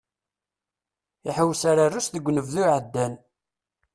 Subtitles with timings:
[1.29, 3.13] Iḥewwes ar Rrus deg unebdu iɛeddan.